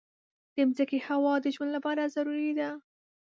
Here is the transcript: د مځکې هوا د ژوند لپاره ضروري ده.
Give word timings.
د 0.55 0.57
مځکې 0.67 0.97
هوا 1.07 1.33
د 1.41 1.45
ژوند 1.55 1.71
لپاره 1.77 2.11
ضروري 2.15 2.51
ده. 2.59 2.69